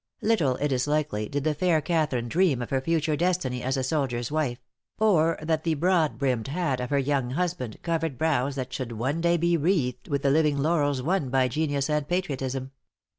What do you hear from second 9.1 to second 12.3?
day be wreathed with the living laurels won by genius and